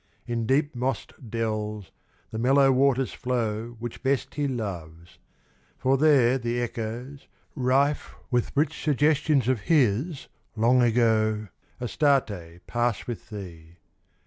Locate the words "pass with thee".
12.65-13.77